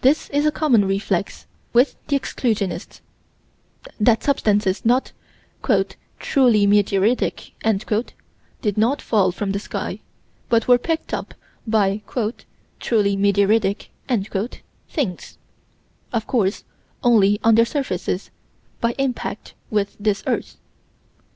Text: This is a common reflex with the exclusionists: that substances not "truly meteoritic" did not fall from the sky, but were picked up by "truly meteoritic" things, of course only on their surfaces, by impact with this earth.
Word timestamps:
This 0.00 0.28
is 0.30 0.44
a 0.44 0.50
common 0.50 0.86
reflex 0.86 1.46
with 1.72 1.94
the 2.08 2.18
exclusionists: 2.18 3.00
that 4.00 4.24
substances 4.24 4.84
not 4.84 5.12
"truly 6.18 6.66
meteoritic" 6.66 8.14
did 8.60 8.76
not 8.76 9.00
fall 9.00 9.30
from 9.30 9.52
the 9.52 9.60
sky, 9.60 10.00
but 10.48 10.66
were 10.66 10.78
picked 10.78 11.14
up 11.14 11.34
by 11.64 12.02
"truly 12.80 13.16
meteoritic" 13.16 13.90
things, 14.88 15.38
of 16.12 16.26
course 16.26 16.64
only 17.04 17.38
on 17.44 17.54
their 17.54 17.64
surfaces, 17.64 18.32
by 18.80 18.96
impact 18.98 19.54
with 19.70 19.96
this 20.00 20.24
earth. 20.26 20.56